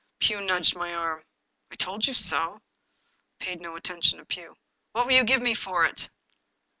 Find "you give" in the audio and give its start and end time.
5.13-5.43